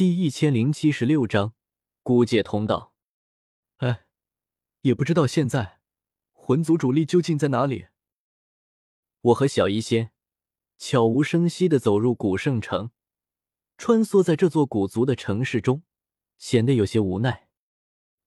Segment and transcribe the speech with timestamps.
[0.00, 1.52] 第一千零七十六章
[2.02, 2.94] 古界通道。
[3.80, 4.06] 哎，
[4.80, 5.80] 也不知道现在
[6.32, 7.88] 魂族主力究竟在哪里。
[9.20, 10.12] 我和小医仙
[10.78, 12.92] 悄无声息的走入古圣城，
[13.76, 15.82] 穿梭在这座古族的城市中，
[16.38, 17.50] 显得有些无奈。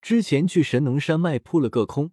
[0.00, 2.12] 之前去神农山脉扑了个空，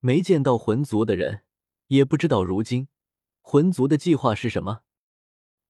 [0.00, 1.44] 没见到魂族的人，
[1.86, 2.88] 也不知道如今
[3.40, 4.82] 魂族的计划是什么。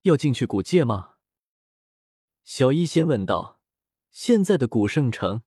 [0.02, 1.09] 要进去古界吗？
[2.42, 3.60] 小医仙问道
[4.10, 5.42] ：“现在的古圣城，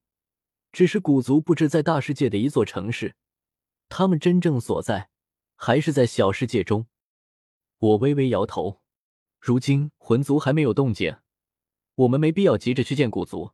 [0.71, 3.15] 只是古族布置在大世界的一座城市，
[3.89, 5.09] 他们真正所在
[5.55, 6.87] 还是在小世界中。”
[7.79, 8.81] 我微微摇头。
[9.41, 11.17] 如今魂族还没有动静，
[11.95, 13.51] 我们没必要急着去见古族，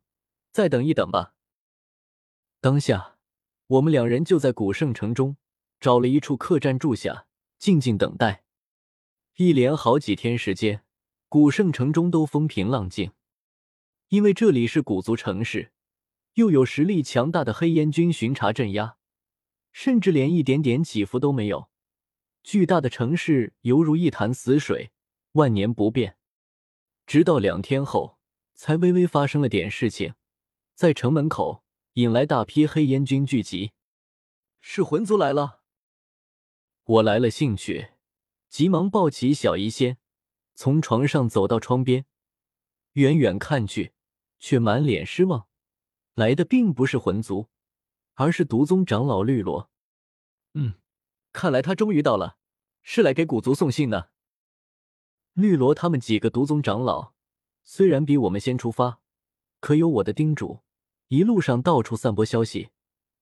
[0.52, 1.34] 再等一等吧。
[2.60, 3.18] 当下，
[3.66, 5.36] 我们两人就在古圣城中
[5.80, 7.26] 找了一处客栈住下，
[7.58, 8.44] 静静等待。
[9.34, 10.84] 一连好几天时间，
[11.28, 13.10] 古圣城中都风平浪静。
[14.10, 15.70] 因为这里是古族城市，
[16.34, 18.96] 又有实力强大的黑烟军巡查镇压，
[19.70, 21.70] 甚至连一点点起伏都没有。
[22.42, 24.90] 巨大的城市犹如一潭死水，
[25.34, 26.16] 万年不变。
[27.06, 28.18] 直到两天后，
[28.54, 30.14] 才微微发生了点事情，
[30.74, 33.70] 在城门口引来大批黑烟军聚集。
[34.60, 35.60] 是魂族来了，
[36.82, 37.90] 我来了兴趣，
[38.48, 39.98] 急忙抱起小医仙，
[40.56, 42.06] 从床上走到窗边，
[42.94, 43.92] 远远看去。
[44.40, 45.46] 却满脸失望，
[46.14, 47.48] 来的并不是魂族，
[48.14, 49.70] 而是毒宗长老绿萝。
[50.54, 50.74] 嗯，
[51.32, 52.38] 看来他终于到了，
[52.82, 54.10] 是来给古族送信的。
[55.34, 57.12] 绿萝他们几个毒宗长老
[57.62, 59.00] 虽然比我们先出发，
[59.60, 60.60] 可有我的叮嘱，
[61.08, 62.70] 一路上到处散播消息，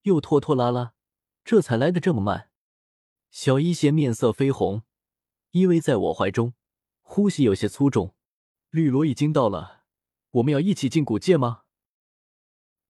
[0.03, 0.95] 又拖拖拉拉，
[1.45, 2.51] 这才来的这么慢。
[3.31, 4.85] 小一仙面色绯红，
[5.51, 6.55] 依偎在我怀中，
[7.03, 8.15] 呼吸有些粗重。
[8.71, 9.78] 绿萝已经到了。
[10.33, 11.63] 我们要一起进古界吗？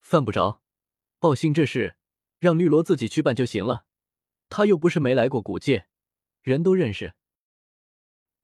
[0.01, 0.63] 犯不着，
[1.19, 1.97] 报信这事
[2.39, 3.87] 让绿萝自己去办就行了。
[4.49, 5.87] 他又不是没来过古界，
[6.43, 7.15] 人都认识。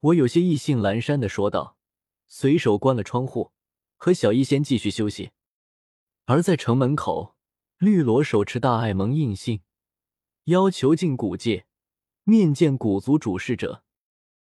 [0.00, 1.78] 我有些意兴阑珊的说道，
[2.26, 3.52] 随手关了窗户，
[3.96, 5.32] 和小医仙继续休息。
[6.26, 7.36] 而在城门口，
[7.78, 9.62] 绿萝手持大爱盟印信，
[10.44, 11.66] 要求进古界
[12.22, 13.82] 面见古族主事者。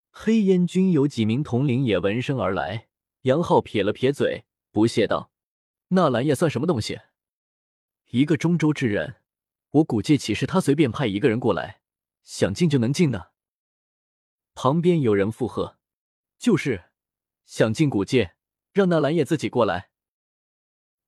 [0.09, 2.89] 黑烟军有几名统领也闻声而来。
[3.23, 5.31] 杨浩撇了撇嘴，不屑道
[5.89, 6.99] ：“纳兰叶算什么东西？
[8.09, 9.17] 一个中州之人，
[9.69, 11.81] 我古界岂是他随便派一个人过来
[12.23, 13.31] 想进就能进的？”
[14.55, 15.77] 旁边有人附和
[16.39, 16.85] ：“就是
[17.45, 18.33] 想进古界，
[18.73, 19.91] 让纳兰叶自己过来。”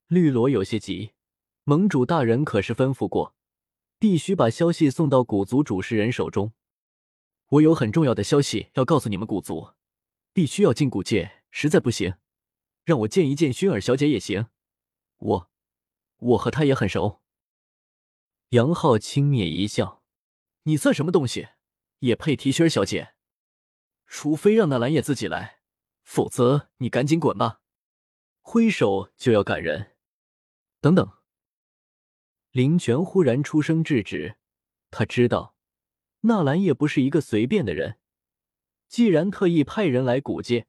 [0.08, 1.14] 绿萝有些急，
[1.64, 3.36] 盟主大人可是吩咐过，
[3.98, 6.54] 必须把消息送到古族主事人手中。
[7.48, 9.72] 我有很重要的消息要告诉你们古族，
[10.32, 11.43] 必须要进古界。
[11.56, 12.16] 实在不行，
[12.84, 14.48] 让我见一见薰儿小姐也行。
[15.18, 15.52] 我，
[16.18, 17.22] 我和她也很熟。
[18.50, 20.04] 杨浩轻蔑一笑
[20.64, 21.50] ：“你算什么东西，
[22.00, 23.14] 也配提薰儿小姐？
[24.08, 25.60] 除非让那蓝叶自己来，
[26.02, 27.62] 否则你赶紧滚吧！”
[28.42, 29.96] 挥手就要赶人。
[30.82, 31.20] 等等，
[32.50, 34.38] 林泉忽然出声制止。
[34.90, 35.56] 他知道
[36.22, 38.00] 纳兰叶不是一个随便的人，
[38.88, 40.66] 既然特意派人来古界。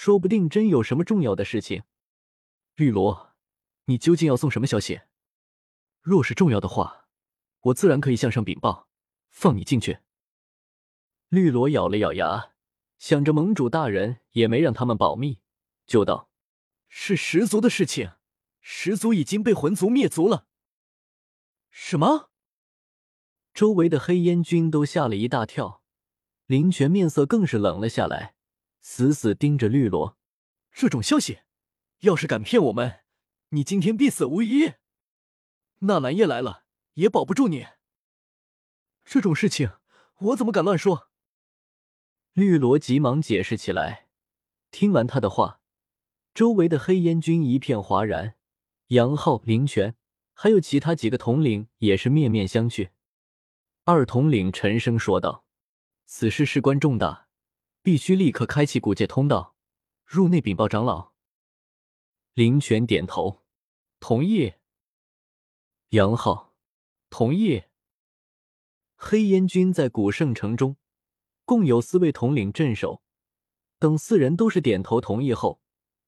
[0.00, 1.82] 说不定真有什么重要的事情。
[2.76, 3.34] 绿萝，
[3.86, 5.00] 你究竟要送什么消息？
[6.00, 7.08] 若是重要的话，
[7.62, 8.86] 我自然可以向上禀报，
[9.28, 9.98] 放你进去。
[11.30, 12.52] 绿萝咬了咬牙，
[13.00, 15.40] 想着盟主大人也没让他们保密，
[15.84, 16.30] 就道
[16.86, 18.12] ：“是十族的事情，
[18.60, 20.46] 十族已经被魂族灭族了。”
[21.72, 22.30] 什么？
[23.52, 25.82] 周围的黑烟军都吓了一大跳，
[26.46, 28.36] 林泉面色更是冷了下来。
[28.90, 30.16] 死死盯着绿萝，
[30.72, 31.40] 这种消息，
[32.00, 33.00] 要是敢骗我们，
[33.50, 34.72] 你今天必死无疑。
[35.80, 37.66] 纳兰叶来了，也保不住你。
[39.04, 39.72] 这种事情，
[40.20, 41.10] 我怎么敢乱说？
[42.32, 44.08] 绿萝急忙解释起来。
[44.70, 45.60] 听完他的话，
[46.32, 48.36] 周围的黑烟军一片哗然，
[48.86, 49.96] 杨浩、林泉，
[50.32, 52.88] 还有其他几个统领也是面面相觑。
[53.84, 55.44] 二统领沉声说道
[56.06, 57.27] ：“此事事关重大。”
[57.82, 59.56] 必须立刻开启古界通道，
[60.04, 61.12] 入内禀报长老。
[62.34, 63.42] 林泉点头，
[64.00, 64.54] 同意。
[65.90, 66.54] 杨浩，
[67.08, 67.64] 同意。
[68.96, 70.76] 黑烟军在古圣城中
[71.44, 73.02] 共有四位统领镇守，
[73.78, 75.62] 等四人都是点头同意后，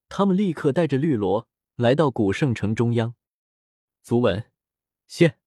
[0.09, 3.15] 他们立刻带着绿萝来到古圣城中央。
[4.03, 4.51] 足文，
[5.07, 5.39] 谢。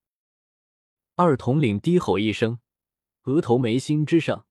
[1.16, 2.58] 二统领低吼一声，
[3.24, 4.46] 额头眉心之上。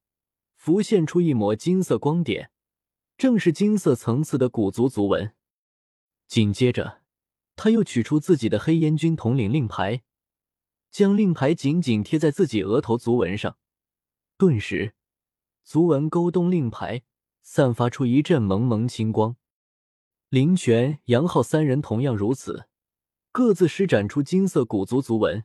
[0.63, 2.50] 浮现出一抹金色光点，
[3.18, 5.33] 正是金色层次的古族族纹。
[6.25, 7.01] 紧接着，
[7.57, 10.04] 他又取出自己的黑烟军统领令牌，
[10.89, 13.57] 将令牌紧紧贴在自己额头族纹上。
[14.38, 14.94] 顿时，
[15.65, 17.04] 族纹勾动令牌，
[17.42, 19.36] 散发出一阵蒙蒙青光。
[20.30, 22.69] 林泉、杨浩三人同样如此，
[23.33, 25.44] 各自施展出金色古族族纹，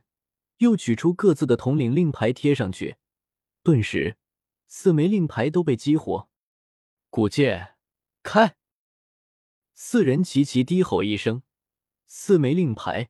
[0.59, 2.95] 又取出各自的统领令牌贴上去。
[3.61, 4.15] 顿时，
[4.71, 6.29] 四枚令牌都被激活。
[7.09, 7.73] 古界，
[8.21, 8.55] 开！
[9.73, 11.41] 四人齐齐低吼一声，
[12.05, 13.09] 四枚令牌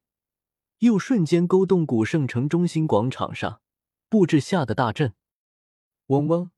[0.77, 3.61] 又瞬间勾动古圣城中心广场上
[4.07, 5.13] 布置下的大阵。
[6.05, 6.51] 嗡嗡，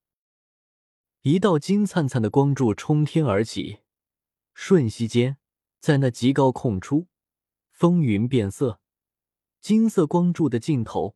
[1.24, 3.80] 一道金灿灿的光柱冲天而起。
[4.54, 5.38] 瞬息间，
[5.80, 7.08] 在那极高空处，
[7.72, 8.80] 风云变色，
[9.60, 11.16] 金色光柱的尽头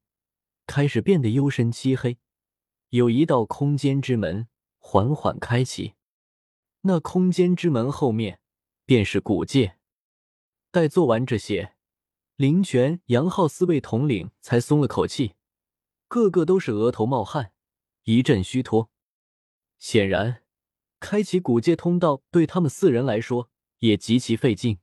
[0.65, 2.17] 开始变得幽深漆黑，
[2.95, 4.47] 有一道空间之门
[4.79, 5.95] 缓缓开启。
[6.83, 8.39] 那空间之门后面
[8.85, 9.77] 便是古界。
[10.71, 11.75] 待做完这些，
[12.37, 15.33] 林泉、杨浩四位统领才松了口气，
[16.07, 17.51] 个个都是额头冒汗，
[18.03, 18.89] 一阵虚脱。
[19.77, 20.43] 显然。
[21.01, 24.79] 开启古界通道对他们四人来说也极其费劲。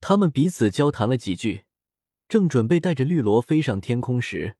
[0.00, 1.64] 他们彼此交谈了几句，
[2.28, 4.56] 正准备带着绿萝飞上天空时，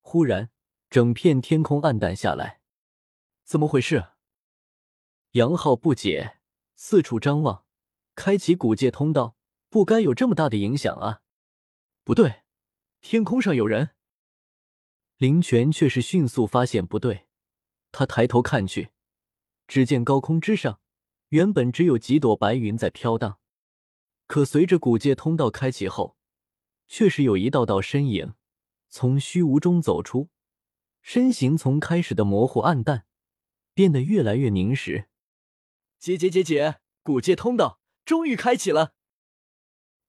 [0.00, 0.50] 忽然
[0.92, 2.60] 整片天空暗淡下来。
[3.44, 4.08] 怎么回事？
[5.30, 6.36] 杨浩不解，
[6.74, 7.64] 四处张望。
[8.14, 9.34] 开启古界通道
[9.70, 11.22] 不该有这么大的影响啊！
[12.04, 12.42] 不对，
[13.00, 13.92] 天空上有人。
[15.16, 17.26] 林泉却是迅速发现不对，
[17.90, 18.90] 他抬头看去。
[19.66, 20.82] 只见高空之上，
[21.30, 23.38] 原本只有几朵白云在飘荡，
[24.26, 26.18] 可随着古界通道开启后，
[26.86, 28.34] 却是有一道道身影
[28.90, 30.28] 从虚无中走出，
[31.02, 33.04] 身形从开始的模糊暗淡，
[33.74, 35.08] 变得越来越凝实。
[35.98, 38.94] 姐姐姐姐，古界通道终于开启了！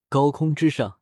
[0.08, 1.00] 高空之上，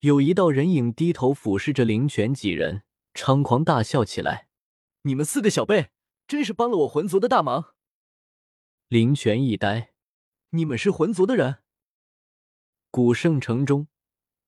[0.00, 2.82] 有一道人影低头俯视着灵泉几人，
[3.14, 4.48] 猖狂大笑起来
[5.02, 5.90] ：“你们四个小辈，
[6.26, 7.74] 真是帮了我魂族的大忙！”
[8.88, 9.92] 灵泉一呆
[10.50, 11.58] ：“你们是魂族的人？”
[12.90, 13.86] 古圣城中，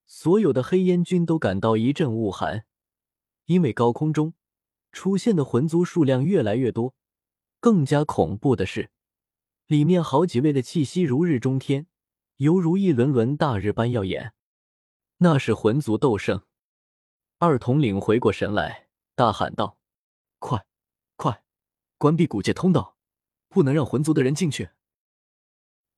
[0.05, 2.67] 所有的黑烟军都感到一阵恶寒，
[3.46, 4.34] 因为高空中
[4.92, 6.94] 出现的魂族数量越来越多。
[7.58, 8.90] 更加恐怖的是，
[9.66, 11.86] 里面好几位的气息如日中天，
[12.36, 14.34] 犹如一轮轮大日般耀眼。
[15.18, 16.42] 那是魂族斗圣。
[17.38, 19.78] 二统领回过神来，大喊道
[20.38, 20.64] ：“快，
[21.16, 21.42] 快，
[21.98, 22.96] 关闭古界通道！”
[23.48, 24.70] 不能让魂族的人进去。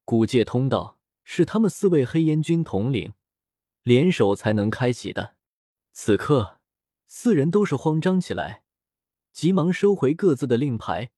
[0.04, 3.14] 古界通道是他们四位黑烟军统领
[3.84, 5.36] 联手才能开启的。
[5.92, 6.58] 此刻，
[7.06, 8.63] 四人都是慌张起来，
[9.34, 11.10] 急忙收回各自的令牌，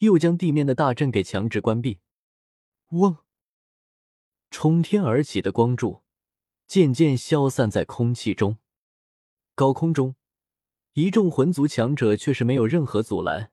[0.00, 1.98] 又将地面的大阵给强制关闭。
[2.90, 3.16] 嗡！
[4.50, 6.02] 冲天而起的光柱
[6.66, 8.58] 渐渐消散在空气中。
[9.54, 10.14] 高空中，
[10.92, 13.50] 一众魂族强者却是没有任何阻拦，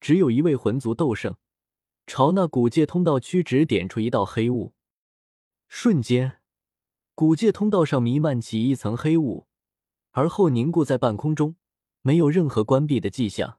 [0.00, 1.36] 只有一位魂族斗圣。
[2.08, 4.74] 朝那古界通道屈指点出一道黑雾，
[5.68, 6.40] 瞬间，
[7.14, 9.46] 古界通道上弥漫起一层黑雾，
[10.10, 11.54] 而后凝固在半空中，
[12.02, 13.57] 没有任何关闭的迹象。